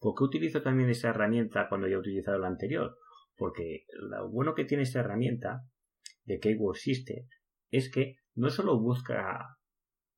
¿Por 0.00 0.16
qué 0.18 0.24
utilizo 0.24 0.62
también 0.62 0.90
esta 0.90 1.10
herramienta 1.10 1.68
cuando 1.68 1.86
ya 1.86 1.94
he 1.94 1.98
utilizado 1.98 2.40
la 2.40 2.48
anterior? 2.48 2.98
Porque 3.36 3.84
lo 3.92 4.28
bueno 4.32 4.52
que 4.52 4.64
tiene 4.64 4.82
esta 4.82 4.98
herramienta 4.98 5.60
de 6.24 6.40
Keyword 6.40 6.74
System 6.76 7.24
es 7.70 7.88
que 7.88 8.16
no 8.34 8.50
solo 8.50 8.80
busca 8.80 9.58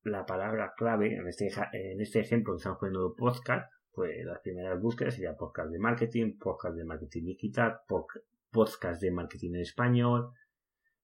la 0.04 0.26
palabra 0.26 0.74
clave, 0.76 1.16
en 1.16 1.26
este, 1.26 1.50
en 1.72 2.00
este 2.00 2.20
ejemplo 2.20 2.52
que 2.52 2.58
estamos 2.58 2.78
poniendo 2.78 3.14
podcast, 3.16 3.72
pues 3.92 4.24
las 4.24 4.40
primeras 4.40 4.80
búsquedas 4.80 5.14
serían 5.14 5.36
podcast 5.36 5.70
de 5.70 5.78
marketing, 5.78 6.38
podcast 6.38 6.76
de 6.76 6.84
marketing 6.84 7.24
digital, 7.24 7.78
podcast 8.50 9.00
de 9.00 9.10
marketing 9.10 9.54
en 9.54 9.60
español, 9.60 10.32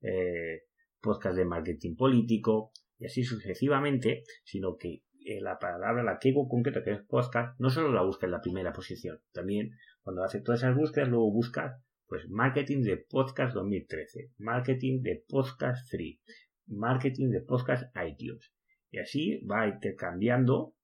eh, 0.02 0.64
podcast 1.00 1.36
de 1.36 1.44
marketing 1.46 1.96
político, 1.96 2.72
y 2.98 3.06
así 3.06 3.24
sucesivamente, 3.24 4.24
sino 4.44 4.76
que 4.76 5.02
eh, 5.24 5.40
la 5.40 5.58
palabra, 5.58 6.02
la 6.02 6.18
keyword 6.18 6.48
concreta 6.48 6.84
que 6.84 6.92
es 6.92 7.02
podcast, 7.02 7.58
no 7.58 7.70
solo 7.70 7.92
la 7.92 8.02
busca 8.02 8.26
en 8.26 8.32
la 8.32 8.42
primera 8.42 8.72
posición, 8.72 9.20
también 9.32 9.70
cuando 10.02 10.22
hace 10.22 10.40
todas 10.40 10.60
esas 10.60 10.76
búsquedas, 10.76 11.08
luego 11.08 11.32
busca 11.32 11.82
pues 12.06 12.28
marketing 12.28 12.82
de 12.82 12.96
podcast 12.98 13.54
2013, 13.54 14.32
marketing 14.38 15.00
de 15.02 15.24
podcast 15.28 15.88
3, 15.90 16.18
marketing 16.66 17.30
de 17.30 17.40
podcast 17.40 17.84
iTunes. 18.04 18.52
Y 18.90 18.98
así 18.98 19.44
va 19.46 19.68
intercambiando 19.68 20.74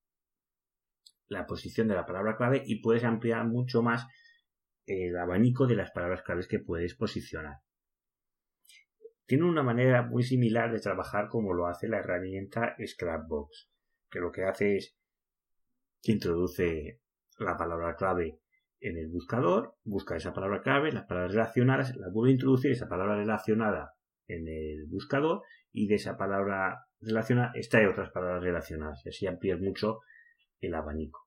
la 1.28 1.46
posición 1.46 1.88
de 1.88 1.94
la 1.94 2.06
palabra 2.06 2.36
clave 2.36 2.62
y 2.64 2.80
puedes 2.80 3.04
ampliar 3.04 3.44
mucho 3.46 3.82
más 3.82 4.06
el 4.86 5.16
abanico 5.16 5.66
de 5.66 5.76
las 5.76 5.90
palabras 5.90 6.22
claves 6.22 6.46
que 6.46 6.60
puedes 6.60 6.94
posicionar. 6.94 7.58
Tiene 9.26 9.44
una 9.44 9.64
manera 9.64 10.02
muy 10.02 10.22
similar 10.22 10.70
de 10.70 10.78
trabajar 10.78 11.28
como 11.28 11.52
lo 11.52 11.66
hace 11.66 11.88
la 11.88 11.98
herramienta 11.98 12.76
Scrapbox 12.84 13.68
que 14.10 14.20
lo 14.20 14.30
que 14.30 14.44
hace 14.44 14.76
es 14.76 14.96
que 16.02 16.12
introduce 16.12 17.00
la 17.38 17.56
palabra 17.56 17.96
clave 17.96 18.40
en 18.80 18.96
el 18.96 19.08
buscador, 19.08 19.74
busca 19.84 20.16
esa 20.16 20.32
palabra 20.32 20.62
clave, 20.62 20.92
las 20.92 21.06
palabras 21.06 21.32
relacionadas, 21.32 21.96
la 21.96 22.08
vuelve 22.10 22.30
a 22.30 22.34
introducir 22.34 22.70
esa 22.70 22.88
palabra 22.88 23.16
relacionada 23.16 23.94
en 24.28 24.46
el 24.48 24.86
buscador 24.88 25.42
y 25.72 25.88
de 25.88 25.96
esa 25.96 26.16
palabra 26.16 26.85
relacionada 27.00 27.52
extrae 27.54 27.86
otras 27.86 28.10
palabras 28.10 28.42
relacionadas 28.42 29.04
y 29.04 29.10
así 29.10 29.26
amplía 29.26 29.56
mucho 29.56 30.00
el 30.60 30.74
abanico. 30.74 31.26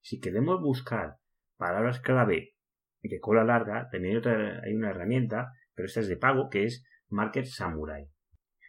Si 0.00 0.20
queremos 0.20 0.60
buscar 0.60 1.16
palabras 1.56 2.00
clave 2.00 2.54
de 3.02 3.20
cola 3.20 3.44
larga, 3.44 3.88
también 3.90 4.20
hay 4.26 4.74
una 4.74 4.90
herramienta, 4.90 5.52
pero 5.74 5.86
esta 5.86 6.00
es 6.00 6.08
de 6.08 6.16
pago, 6.16 6.48
que 6.50 6.64
es 6.64 6.84
Market 7.08 7.46
Samurai. 7.46 8.08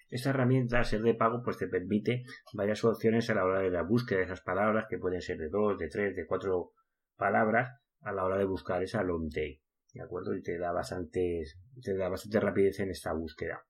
Esta 0.10 0.30
herramienta, 0.30 0.84
ser 0.84 1.02
de 1.02 1.16
pago, 1.16 1.42
pues 1.44 1.58
te 1.58 1.68
permite 1.68 2.24
varias 2.54 2.84
opciones 2.86 3.30
a 3.30 3.36
la 3.36 3.44
hora 3.44 3.60
de 3.60 3.72
la 3.72 3.84
búsqueda 3.84 4.20
de 4.20 4.26
esas 4.26 4.42
palabras, 4.42 4.86
que 4.90 4.98
pueden 4.98 5.22
ser 5.22 5.38
de 5.38 5.50
dos, 5.50 5.78
de 5.78 5.90
tres, 5.90 6.16
de 6.16 6.26
cuatro 6.26 6.72
palabras, 7.18 7.78
a 8.02 8.12
la 8.14 8.24
hora 8.24 8.38
de 8.38 8.46
buscar 8.46 8.82
esa 8.82 9.04
long 9.04 9.30
tail. 9.30 9.62
¿De 9.94 10.02
acuerdo? 10.02 10.36
Y 10.36 10.42
te 10.42 10.58
da 10.58 10.72
bastantes, 10.72 11.60
te 11.82 11.96
da 11.96 12.08
bastante 12.08 12.40
rapidez 12.40 12.80
en 12.80 12.92
esta 12.92 13.14
búsqueda. 13.14 13.66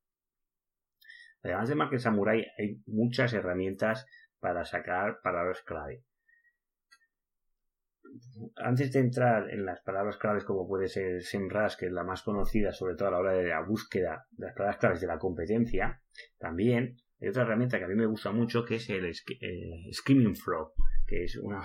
Además 1.52 1.70
de 1.70 1.76
Market 1.76 2.00
Samurai, 2.00 2.46
hay 2.58 2.82
muchas 2.86 3.34
herramientas 3.34 4.06
para 4.40 4.66
sacar 4.66 5.20
palabras 5.22 5.62
clave. 5.64 6.04
Antes 8.56 8.92
de 8.94 9.00
entrar 9.00 9.50
en 9.52 9.66
las 9.66 9.82
palabras 9.82 10.18
claves 10.18 10.44
como 10.44 10.68
puede 10.68 10.88
ser 10.88 11.22
SEMrush, 11.22 11.76
que 11.78 11.88
es 11.88 11.92
la 11.92 12.04
más 12.04 12.24
conocida 12.24 12.72
sobre 12.72 12.96
todo 12.96 13.10
a 13.10 13.12
la 13.12 13.20
hora 13.20 13.34
de 13.34 13.48
la 13.48 13.62
búsqueda 13.62 14.28
de 14.32 14.48
las 14.48 14.56
palabras 14.56 14.78
claves 14.78 15.02
de 15.02 15.08
la 15.08 15.20
competencia, 15.20 16.02
también 16.38 16.98
hay 17.20 17.30
otra 17.30 17.44
herramienta 17.44 17.78
que 17.78 17.86
a 17.86 17.88
mí 17.88 17.96
me 17.96 18.06
gusta 18.06 18.32
mucho 18.32 18.64
que 18.64 18.76
es 18.76 18.90
el 18.90 19.14
Screaming 19.14 20.36
Frog, 20.36 20.74
que 21.06 21.24
es 21.24 21.38
una, 21.38 21.62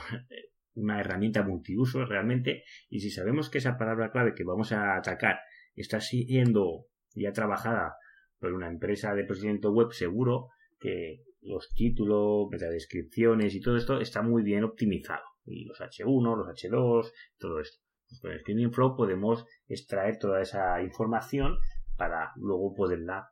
una 0.75 1.01
herramienta 1.01 1.43
multiuso 1.43 2.05
realmente. 2.05 2.65
Y 2.89 3.01
si 3.01 3.11
sabemos 3.11 3.51
que 3.51 3.59
esa 3.59 3.77
palabra 3.77 4.11
clave 4.11 4.35
que 4.35 4.45
vamos 4.45 4.73
a 4.73 4.97
atacar 4.97 5.41
está 5.75 6.01
siendo 6.01 6.87
ya 7.15 7.33
trabajada 7.33 7.97
por 8.43 8.53
una 8.53 8.67
empresa 8.67 9.15
de 9.15 9.25
procedimiento 9.25 9.71
web 9.71 9.93
seguro 9.93 10.49
que 10.81 11.23
los 11.43 11.73
títulos, 11.75 12.51
descripciones 12.51 13.55
y 13.55 13.61
todo 13.61 13.77
esto 13.77 14.01
está 14.01 14.21
muy 14.21 14.43
bien 14.43 14.65
optimizado 14.65 15.23
y 15.47 15.65
los 15.65 15.81
H1, 15.81 16.37
los 16.37 16.49
H2, 16.49 17.13
todo 17.39 17.61
esto. 17.61 17.81
Pues 18.09 18.21
con 18.21 18.33
el 18.33 18.41
Screening 18.41 18.73
Flow 18.73 18.97
podemos 18.97 19.47
extraer 19.69 20.19
toda 20.19 20.43
esa 20.43 20.83
información 20.83 21.57
para 21.97 22.33
luego 22.35 22.75
poderla 22.75 23.31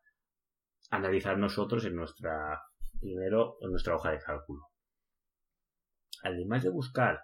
analizar 0.90 1.36
nosotros 1.38 1.84
en 1.84 1.96
nuestra 1.96 2.60
primero 3.00 3.56
en 3.62 3.70
nuestra 3.70 3.96
hoja 3.96 4.12
de 4.12 4.20
cálculo. 4.20 4.62
Además 6.22 6.62
de 6.62 6.70
buscar 6.70 7.20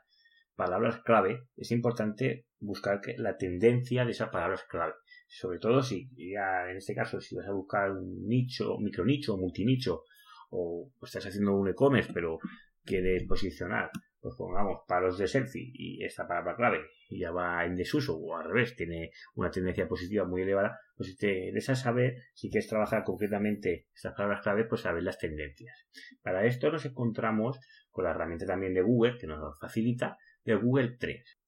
palabras 0.56 1.02
clave, 1.04 1.46
es 1.56 1.70
importante 1.70 2.46
buscar 2.58 3.00
la 3.18 3.36
tendencia 3.36 4.04
de 4.04 4.10
esas 4.10 4.30
palabras 4.30 4.64
clave. 4.68 4.94
Sobre 5.26 5.58
todo 5.58 5.82
si 5.82 6.08
ya 6.16 6.70
en 6.70 6.76
este 6.76 6.94
caso 6.94 7.20
si 7.20 7.34
vas 7.34 7.46
a 7.46 7.52
buscar 7.52 7.90
un 7.90 8.26
nicho, 8.26 8.78
micro 8.78 9.04
nicho, 9.04 9.36
multinicho 9.36 10.04
o 10.50 10.90
estás 11.02 11.26
haciendo 11.26 11.54
un 11.54 11.68
e-commerce 11.68 12.12
pero 12.12 12.38
quieres 12.84 13.24
posicionar 13.24 13.90
pues 14.26 14.34
pongamos 14.36 14.80
palos 14.88 15.18
de 15.18 15.28
selfie 15.28 15.70
y 15.72 16.04
esta 16.04 16.26
palabra 16.26 16.56
clave 16.56 16.80
ya 17.10 17.30
va 17.30 17.64
en 17.64 17.76
desuso 17.76 18.16
o 18.16 18.36
al 18.36 18.44
revés, 18.44 18.74
tiene 18.74 19.12
una 19.36 19.52
tendencia 19.52 19.86
positiva 19.86 20.24
muy 20.24 20.42
elevada, 20.42 20.80
pues 20.96 21.10
si 21.10 21.16
te 21.16 21.46
interesa 21.46 21.76
saber 21.76 22.16
si 22.34 22.50
quieres 22.50 22.68
trabajar 22.68 23.04
concretamente 23.04 23.86
estas 23.94 24.14
palabras 24.14 24.42
clave, 24.42 24.64
pues 24.64 24.80
saber 24.80 25.04
las 25.04 25.18
tendencias. 25.18 25.86
Para 26.22 26.44
esto 26.44 26.72
nos 26.72 26.84
encontramos 26.84 27.60
con 27.90 28.04
la 28.04 28.10
herramienta 28.10 28.46
también 28.46 28.74
de 28.74 28.82
Google 28.82 29.16
que 29.18 29.28
nos 29.28 29.58
facilita 29.60 30.18
de 30.44 30.56
Google 30.56 30.96
Trends. 30.98 31.38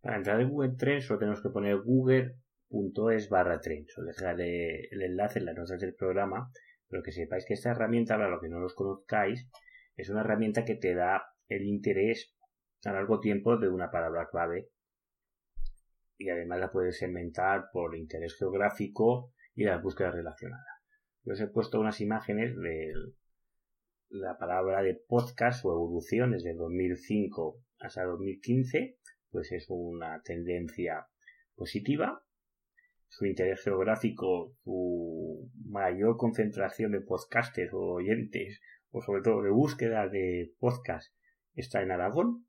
Para 0.00 0.16
entrar 0.16 0.40
en 0.40 0.48
Google 0.48 0.76
Trends 0.78 1.04
solo 1.04 1.18
tenemos 1.18 1.42
que 1.42 1.50
poner 1.50 1.76
google.es 2.70 3.28
barra 3.28 3.60
trends. 3.60 3.98
Os 3.98 4.06
dejaré 4.06 4.88
el 4.90 5.02
enlace 5.02 5.40
en 5.40 5.46
las 5.46 5.56
notas 5.56 5.80
del 5.80 5.94
programa, 5.94 6.50
pero 6.88 7.02
que 7.02 7.12
sepáis 7.12 7.44
que 7.44 7.54
esta 7.54 7.72
herramienta, 7.72 8.16
para 8.16 8.30
lo 8.30 8.40
que 8.40 8.48
no 8.48 8.60
los 8.60 8.74
conozcáis, 8.74 9.48
es 9.96 10.08
una 10.08 10.20
herramienta 10.20 10.64
que 10.64 10.76
te 10.76 10.94
da 10.94 11.22
el 11.48 11.64
interés 11.64 12.34
a 12.84 12.92
largo 12.92 13.20
tiempo 13.20 13.58
de 13.58 13.68
una 13.68 13.90
palabra 13.90 14.28
clave 14.30 14.70
y 16.16 16.28
además 16.28 16.60
la 16.60 16.70
puedes 16.70 16.98
segmentar 16.98 17.70
por 17.72 17.96
interés 17.96 18.36
geográfico 18.38 19.32
y 19.54 19.64
las 19.64 19.82
búsquedas 19.82 20.14
relacionadas. 20.14 20.66
Yo 21.24 21.32
os 21.32 21.40
he 21.40 21.48
puesto 21.48 21.80
unas 21.80 22.00
imágenes 22.00 22.56
de 22.56 22.92
la 24.10 24.36
palabra 24.38 24.82
de 24.82 24.94
podcast 24.94 25.64
o 25.64 25.72
evolución 25.72 26.32
desde 26.32 26.54
2005 26.54 27.62
hasta 27.80 28.04
2015, 28.04 28.98
pues 29.30 29.52
es 29.52 29.66
una 29.68 30.22
tendencia 30.22 31.06
positiva. 31.54 32.22
Su 33.10 33.26
interés 33.26 33.62
geográfico, 33.62 34.54
su 34.62 35.50
mayor 35.66 36.16
concentración 36.16 36.92
de 36.92 37.00
podcasters 37.00 37.74
o 37.74 37.94
oyentes, 37.94 38.62
o 38.92 39.02
sobre 39.02 39.22
todo 39.22 39.42
de 39.42 39.50
búsqueda 39.50 40.08
de 40.08 40.54
podcast 40.58 41.12
está 41.54 41.82
en 41.82 41.90
Aragón, 41.90 42.46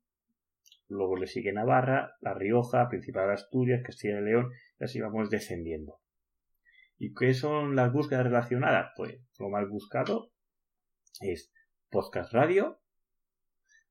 luego 0.88 1.16
le 1.16 1.26
sigue 1.26 1.52
Navarra, 1.52 2.16
La 2.20 2.32
Rioja, 2.32 2.88
Principado 2.88 3.28
de 3.28 3.34
Asturias, 3.34 3.82
Castilla 3.84 4.20
y 4.20 4.24
León, 4.24 4.52
y 4.78 4.84
así 4.84 5.00
vamos 5.00 5.30
descendiendo. 5.30 6.00
¿Y 6.96 7.12
qué 7.12 7.34
son 7.34 7.74
las 7.74 7.92
búsquedas 7.92 8.24
relacionadas? 8.24 8.92
Pues 8.96 9.18
lo 9.40 9.48
más 9.48 9.68
buscado 9.68 10.30
es 11.20 11.52
podcast 11.90 12.32
radio, 12.32 12.80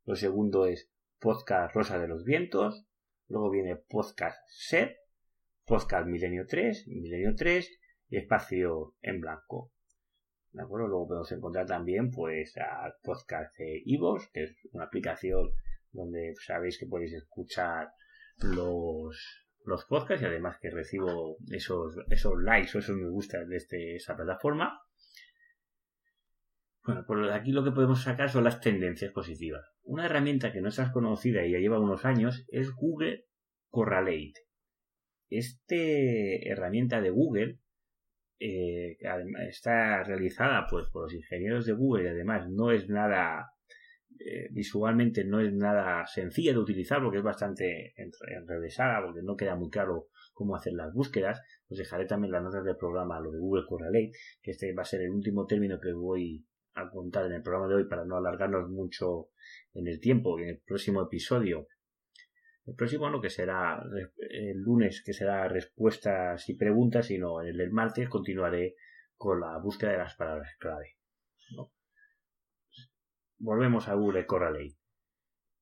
lo 0.05 0.15
segundo 0.15 0.67
es 0.67 0.89
podcast 1.19 1.75
Rosa 1.75 1.99
de 1.99 2.07
los 2.07 2.23
Vientos, 2.23 2.87
luego 3.27 3.49
viene 3.49 3.75
podcast 3.75 4.39
set, 4.47 4.95
podcast 5.71 6.05
Milenio 6.05 6.45
3, 6.45 6.89
Milenio 6.89 7.33
3 7.33 7.79
y 8.09 8.17
espacio 8.17 8.97
en 9.01 9.21
blanco. 9.21 9.71
¿De 10.51 10.63
acuerdo? 10.63 10.89
Luego 10.89 11.07
podemos 11.07 11.31
encontrar 11.31 11.65
también 11.65 12.11
pues 12.11 12.57
a 12.57 12.93
podcast 13.01 13.57
de 13.57 13.81
Ivos, 13.85 14.29
que 14.33 14.43
es 14.43 14.57
una 14.73 14.83
aplicación 14.83 15.51
donde 15.93 16.33
sabéis 16.45 16.77
que 16.77 16.87
podéis 16.87 17.13
escuchar 17.13 17.87
los, 18.39 19.47
los 19.63 19.85
podcasts 19.85 20.21
y 20.23 20.25
además 20.25 20.57
que 20.59 20.71
recibo 20.71 21.37
esos, 21.49 21.95
esos 22.09 22.33
likes 22.43 22.77
o 22.77 22.79
esos 22.79 22.97
me 22.97 23.07
gusta 23.07 23.45
de 23.45 23.55
este, 23.55 23.95
esta 23.95 24.17
plataforma. 24.17 24.77
Bueno, 26.83 27.05
pues 27.07 27.31
aquí 27.31 27.53
lo 27.53 27.63
que 27.63 27.71
podemos 27.71 28.03
sacar 28.03 28.29
son 28.29 28.43
las 28.43 28.59
tendencias 28.59 29.13
positivas. 29.13 29.71
Una 29.83 30.07
herramienta 30.07 30.51
que 30.51 30.59
no 30.59 30.67
es 30.67 30.81
conocida 30.91 31.45
y 31.45 31.53
ya 31.53 31.59
lleva 31.59 31.79
unos 31.79 32.03
años 32.03 32.45
es 32.49 32.73
Google 32.75 33.25
Correlate. 33.69 34.50
Esta 35.31 35.75
herramienta 35.75 36.99
de 36.99 37.09
Google 37.09 37.57
eh, 38.37 38.97
está 39.47 40.03
realizada 40.03 40.67
pues 40.69 40.87
por 40.91 41.03
los 41.03 41.13
ingenieros 41.13 41.65
de 41.65 41.71
Google 41.71 42.03
y 42.03 42.07
además 42.07 42.49
no 42.49 42.71
es 42.71 42.89
nada 42.89 43.53
eh, 44.19 44.49
visualmente 44.51 45.23
no 45.23 45.39
es 45.39 45.53
nada 45.53 46.05
sencilla 46.05 46.51
de 46.51 46.59
utilizar 46.59 47.01
porque 47.01 47.19
es 47.19 47.23
bastante 47.23 47.93
enrevesada 47.95 49.05
porque 49.05 49.21
no 49.23 49.37
queda 49.37 49.55
muy 49.55 49.69
claro 49.69 50.09
cómo 50.33 50.55
hacer 50.55 50.73
las 50.73 50.91
búsquedas 50.91 51.39
os 51.69 51.77
dejaré 51.77 52.05
también 52.05 52.33
las 52.33 52.43
notas 52.43 52.65
del 52.65 52.75
programa 52.75 53.21
lo 53.21 53.31
de 53.31 53.39
Google 53.39 53.65
Correlate 53.65 54.11
que 54.41 54.51
este 54.51 54.73
va 54.73 54.81
a 54.81 54.85
ser 54.85 55.01
el 55.01 55.11
último 55.11 55.45
término 55.45 55.79
que 55.79 55.93
voy 55.93 56.45
a 56.73 56.89
contar 56.89 57.27
en 57.27 57.33
el 57.33 57.41
programa 57.41 57.69
de 57.69 57.75
hoy 57.75 57.87
para 57.87 58.03
no 58.03 58.17
alargarnos 58.17 58.69
mucho 58.69 59.29
en 59.73 59.87
el 59.87 60.01
tiempo 60.01 60.39
en 60.39 60.49
el 60.49 60.61
próximo 60.65 61.03
episodio 61.03 61.67
el 62.65 62.75
próximo 62.75 63.09
no, 63.09 63.21
que 63.21 63.29
será 63.29 63.83
el 64.29 64.57
lunes, 64.61 65.01
que 65.03 65.13
será 65.13 65.47
respuestas 65.47 66.47
y 66.49 66.55
preguntas, 66.55 67.07
sino 67.07 67.41
el 67.41 67.71
martes 67.71 68.07
continuaré 68.09 68.75
con 69.15 69.39
la 69.39 69.57
búsqueda 69.57 69.91
de 69.91 69.97
las 69.97 70.15
palabras 70.15 70.55
clave. 70.59 70.97
Volvemos 73.39 73.87
a 73.87 73.95
Google 73.95 74.25
Correlate. 74.25 74.77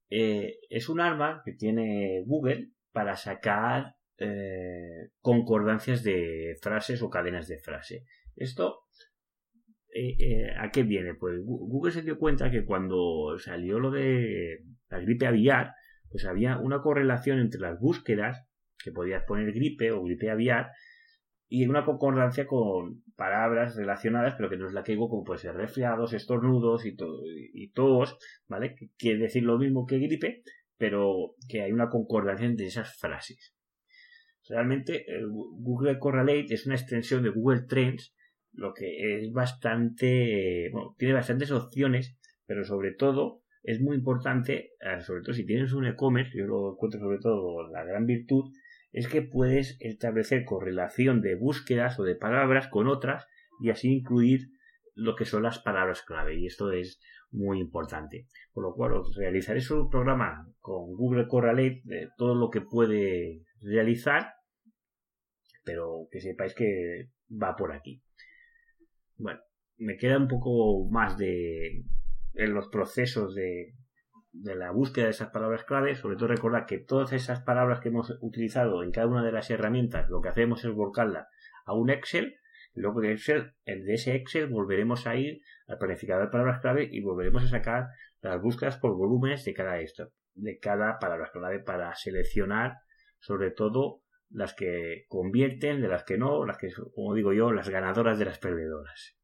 Eh, 0.09 0.59
es 0.69 0.89
un 0.89 0.99
arma 0.99 1.41
que 1.45 1.53
tiene 1.53 2.23
Google 2.25 2.71
para 2.91 3.15
sacar 3.15 3.95
eh, 4.17 5.11
concordancias 5.21 6.03
de 6.03 6.57
frases 6.61 7.01
o 7.01 7.09
cadenas 7.09 7.47
de 7.47 7.59
frase. 7.59 8.05
Esto, 8.35 8.81
eh, 9.93 10.51
¿a 10.57 10.71
qué 10.71 10.83
viene? 10.83 11.13
Pues 11.13 11.39
Google 11.43 11.91
se 11.93 12.01
dio 12.01 12.17
cuenta 12.17 12.51
que 12.51 12.65
cuando 12.65 13.37
salió 13.39 13.79
lo 13.79 13.91
de 13.91 14.65
la 14.89 14.99
gripe 14.99 15.27
aviar, 15.27 15.73
pues 16.11 16.25
había 16.25 16.57
una 16.57 16.81
correlación 16.81 17.39
entre 17.39 17.61
las 17.61 17.79
búsquedas, 17.79 18.45
que 18.83 18.91
podías 18.91 19.23
poner 19.23 19.51
gripe 19.53 19.91
o 19.91 20.03
gripe 20.03 20.29
aviar, 20.29 20.71
y 21.47 21.65
una 21.65 21.83
concordancia 21.83 22.45
con 22.45 23.03
palabras 23.15 23.75
relacionadas, 23.75 24.35
pero 24.35 24.49
que 24.49 24.57
no 24.57 24.67
es 24.67 24.73
la 24.73 24.83
que 24.83 24.91
digo, 24.91 25.09
como 25.09 25.23
puede 25.23 25.39
ser 25.39 25.55
resfriados, 25.55 26.13
estornudos 26.13 26.85
y, 26.85 26.95
todo, 26.95 27.21
y 27.25 27.71
todos, 27.71 28.17
¿vale? 28.47 28.75
Que 28.75 28.89
quiere 28.97 29.19
decir 29.19 29.43
lo 29.43 29.57
mismo 29.57 29.85
que 29.87 29.97
gripe, 29.97 30.43
pero 30.77 31.33
que 31.47 31.63
hay 31.63 31.71
una 31.71 31.89
concordancia 31.89 32.45
entre 32.45 32.67
esas 32.67 32.95
frases. 32.95 33.55
Realmente 34.47 35.05
Google 35.27 35.99
Correlate 35.99 36.53
es 36.53 36.65
una 36.65 36.75
extensión 36.75 37.23
de 37.23 37.29
Google 37.29 37.63
Trends, 37.67 38.15
lo 38.53 38.73
que 38.73 39.17
es 39.17 39.31
bastante, 39.31 40.69
bueno, 40.71 40.95
tiene 40.97 41.13
bastantes 41.13 41.51
opciones, 41.51 42.17
pero 42.45 42.63
sobre 42.63 42.93
todo 42.93 43.41
es 43.63 43.81
muy 43.81 43.97
importante, 43.97 44.71
eh, 44.79 45.01
sobre 45.01 45.21
todo 45.21 45.33
si 45.33 45.45
tienes 45.45 45.73
un 45.73 45.85
e-commerce, 45.85 46.37
yo 46.37 46.45
lo 46.45 46.73
encuentro 46.73 46.99
sobre 46.99 47.19
todo 47.19 47.67
la 47.69 47.83
gran 47.83 48.05
virtud, 48.05 48.51
es 48.91 49.07
que 49.07 49.21
puedes 49.21 49.77
establecer 49.79 50.45
correlación 50.45 51.21
de 51.21 51.35
búsquedas 51.35 51.99
o 51.99 52.03
de 52.03 52.15
palabras 52.15 52.67
con 52.67 52.87
otras 52.87 53.27
y 53.61 53.69
así 53.69 53.91
incluir 53.91 54.49
lo 54.95 55.15
que 55.15 55.25
son 55.25 55.43
las 55.43 55.59
palabras 55.59 56.01
clave 56.01 56.35
y 56.35 56.47
esto 56.47 56.71
es 56.71 56.99
muy 57.31 57.59
importante. 57.59 58.27
Por 58.53 58.63
lo 58.63 58.73
cual 58.73 58.93
os 58.93 59.15
realizaré 59.15 59.61
un 59.71 59.89
programa 59.89 60.47
con 60.59 60.95
Google 60.95 61.27
Correlate 61.27 61.83
todo 62.17 62.35
lo 62.35 62.49
que 62.49 62.61
puede 62.61 63.43
realizar, 63.61 64.33
pero 65.63 66.07
que 66.11 66.19
sepáis 66.19 66.55
que 66.55 67.09
va 67.29 67.55
por 67.55 67.73
aquí. 67.73 68.01
Bueno, 69.17 69.39
me 69.77 69.97
queda 69.97 70.17
un 70.17 70.27
poco 70.27 70.89
más 70.89 71.17
de, 71.17 71.83
en 72.33 72.53
los 72.53 72.67
procesos 72.69 73.35
de, 73.35 73.73
de 74.31 74.55
la 74.55 74.71
búsqueda 74.71 75.05
de 75.05 75.11
esas 75.11 75.29
palabras 75.29 75.63
clave, 75.63 75.95
sobre 75.95 76.15
todo 76.15 76.27
recordar 76.27 76.65
que 76.65 76.77
todas 76.77 77.13
esas 77.13 77.41
palabras 77.41 77.79
que 77.79 77.89
hemos 77.89 78.17
utilizado 78.21 78.83
en 78.83 78.91
cada 78.91 79.07
una 79.07 79.23
de 79.23 79.31
las 79.31 79.49
herramientas, 79.49 80.09
lo 80.09 80.21
que 80.21 80.29
hacemos 80.29 80.63
es 80.63 80.71
volcarla 80.71 81.27
a 81.65 81.73
un 81.73 81.89
Excel, 81.89 82.35
luego 82.73 83.01
de 83.01 83.13
Excel, 83.13 83.53
de 83.65 83.93
ese 83.93 84.15
Excel 84.15 84.47
volveremos 84.47 85.07
a 85.07 85.15
ir 85.15 85.41
al 85.67 85.77
planificador 85.77 86.25
de 86.25 86.31
palabras 86.31 86.61
clave 86.61 86.87
y 86.91 87.01
volveremos 87.01 87.43
a 87.43 87.47
sacar 87.47 87.87
las 88.21 88.41
búsquedas 88.41 88.77
por 88.77 88.95
volúmenes 88.95 89.43
de 89.45 89.53
cada 89.53 89.79
esto, 89.79 90.11
de 90.33 90.59
cada 90.59 90.99
palabra 90.99 91.29
clave 91.31 91.59
para 91.59 91.93
seleccionar 91.95 92.77
sobre 93.19 93.51
todo 93.51 94.03
las 94.29 94.53
que 94.53 95.05
convierten, 95.09 95.81
de 95.81 95.87
las 95.87 96.03
que 96.03 96.17
no, 96.17 96.45
las 96.45 96.57
que, 96.57 96.69
como 96.95 97.15
digo 97.15 97.33
yo, 97.33 97.51
las 97.51 97.69
ganadoras 97.69 98.19
de 98.19 98.25
las 98.25 98.39
perdedoras. 98.39 99.18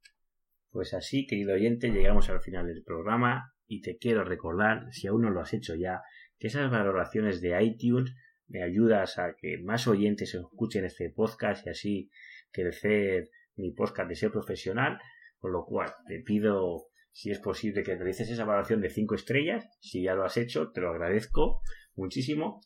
Pues 0.75 0.93
así, 0.93 1.25
querido 1.25 1.53
oyente, 1.53 1.89
llegamos 1.89 2.29
al 2.29 2.41
final 2.41 2.67
del 2.67 2.83
programa 2.83 3.53
y 3.65 3.79
te 3.79 3.97
quiero 3.97 4.25
recordar, 4.25 4.91
si 4.91 5.07
aún 5.07 5.21
no 5.21 5.29
lo 5.29 5.39
has 5.39 5.53
hecho 5.53 5.73
ya, 5.73 6.01
que 6.37 6.47
esas 6.47 6.69
valoraciones 6.69 7.39
de 7.39 7.63
iTunes 7.63 8.13
me 8.47 8.61
ayudas 8.61 9.17
a 9.17 9.37
que 9.39 9.57
más 9.57 9.87
oyentes 9.87 10.35
escuchen 10.35 10.83
este 10.83 11.09
podcast 11.11 11.65
y 11.65 11.69
así 11.69 12.09
crecer 12.51 13.29
mi 13.55 13.71
podcast 13.71 14.09
de 14.09 14.15
ser 14.15 14.31
profesional, 14.33 14.99
con 15.37 15.53
lo 15.53 15.63
cual 15.63 15.93
te 16.09 16.19
pido 16.19 16.87
si 17.13 17.31
es 17.31 17.39
posible 17.39 17.81
que 17.81 17.95
realices 17.95 18.29
esa 18.29 18.43
valoración 18.43 18.81
de 18.81 18.89
5 18.89 19.15
estrellas, 19.15 19.65
si 19.79 20.03
ya 20.03 20.13
lo 20.13 20.25
has 20.25 20.35
hecho, 20.35 20.73
te 20.73 20.81
lo 20.81 20.89
agradezco 20.89 21.61
muchísimo. 21.93 22.59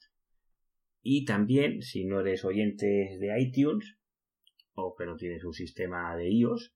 Y 1.04 1.26
también, 1.26 1.84
si 1.84 2.06
no 2.06 2.22
eres 2.22 2.43
oyente 2.43 2.88
de 3.19 3.39
iTunes 3.39 4.00
o 4.74 4.95
que 4.98 5.06
no 5.06 5.15
tienes 5.15 5.43
un 5.43 5.54
sistema 5.54 6.15
de 6.15 6.28
iOS, 6.32 6.74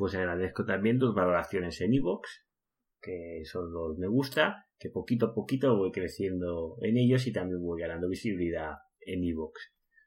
pues 0.00 0.14
agradezco 0.14 0.64
también 0.64 0.98
tus 0.98 1.14
valoraciones 1.14 1.78
en 1.82 1.92
iVoox, 1.92 2.26
que 3.02 3.42
son 3.44 3.70
los 3.70 3.98
me 3.98 4.06
gusta, 4.06 4.64
que 4.78 4.88
poquito 4.88 5.26
a 5.26 5.34
poquito 5.34 5.76
voy 5.76 5.92
creciendo 5.92 6.78
en 6.80 6.96
ellos 6.96 7.26
y 7.26 7.34
también 7.34 7.60
voy 7.60 7.82
ganando 7.82 8.08
visibilidad 8.08 8.76
en 9.00 9.22
iVoox. 9.22 9.60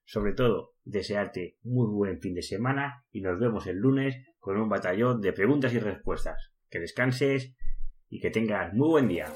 Sobre 0.04 0.34
todo, 0.34 0.74
desearte 0.84 1.60
muy 1.62 1.86
buen 1.94 2.20
fin 2.20 2.34
de 2.34 2.42
semana 2.42 3.06
y 3.12 3.22
nos 3.22 3.40
vemos 3.40 3.68
el 3.68 3.78
lunes 3.78 4.16
con 4.40 4.58
un 4.58 4.68
batallón 4.68 5.22
de 5.22 5.32
preguntas 5.32 5.72
y 5.76 5.80
respuestas. 5.80 6.56
Que 6.72 6.80
descanses 6.80 7.54
y 8.10 8.20
que 8.20 8.32
tengas 8.32 8.74
muy 8.74 8.90
buen 8.90 9.08
día. 9.08 9.28